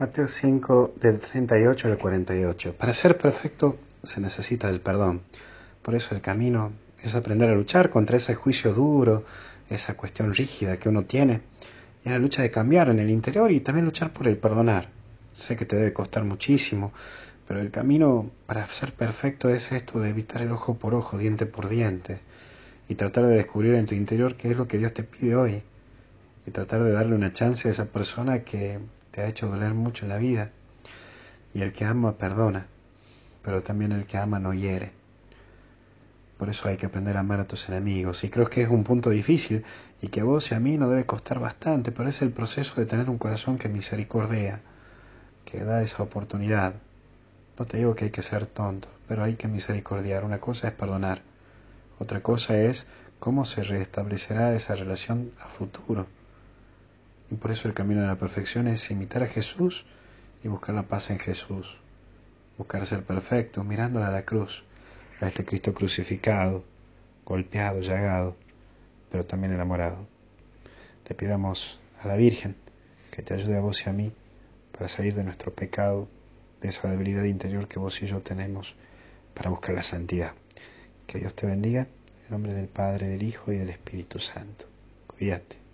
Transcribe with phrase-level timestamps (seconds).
[0.00, 2.76] Mateo 5 del 38 al 48.
[2.76, 5.22] Para ser perfecto se necesita del perdón.
[5.82, 6.70] Por eso el camino
[7.02, 9.24] es aprender a luchar contra ese juicio duro,
[9.68, 11.40] esa cuestión rígida que uno tiene,
[12.04, 14.88] y en la lucha de cambiar en el interior y también luchar por el perdonar.
[15.32, 16.92] Sé que te debe costar muchísimo,
[17.48, 21.44] pero el camino para ser perfecto es esto de evitar el ojo por ojo, diente
[21.44, 22.20] por diente,
[22.88, 25.64] y tratar de descubrir en tu interior qué es lo que Dios te pide hoy,
[26.46, 28.78] y tratar de darle una chance a esa persona que
[29.18, 30.52] te ha hecho doler mucho la vida.
[31.52, 32.68] Y el que ama perdona,
[33.42, 34.92] pero también el que ama no hiere.
[36.38, 38.22] Por eso hay que aprender a amar a tus enemigos.
[38.22, 39.64] Y creo que es un punto difícil
[40.00, 42.76] y que a vos y a mí nos debe costar bastante, pero es el proceso
[42.76, 44.60] de tener un corazón que misericordia,
[45.44, 46.74] que da esa oportunidad.
[47.58, 50.22] No te digo que hay que ser tonto, pero hay que misericordiar.
[50.22, 51.22] Una cosa es perdonar,
[51.98, 52.86] otra cosa es
[53.18, 56.06] cómo se restablecerá esa relación a futuro.
[57.40, 59.84] Por eso el camino de la perfección es imitar a Jesús
[60.42, 61.76] y buscar la paz en Jesús.
[62.56, 64.64] Buscar ser perfecto, mirándole a la cruz,
[65.20, 66.64] a este Cristo crucificado,
[67.24, 68.36] golpeado, llagado,
[69.10, 70.06] pero también enamorado.
[71.04, 72.56] Te pidamos a la Virgen
[73.10, 74.12] que te ayude a vos y a mí
[74.72, 76.08] para salir de nuestro pecado,
[76.60, 78.74] de esa debilidad interior que vos y yo tenemos,
[79.34, 80.32] para buscar la santidad.
[81.06, 84.66] Que Dios te bendiga, en nombre del Padre, del Hijo y del Espíritu Santo.
[85.06, 85.67] Cuídate.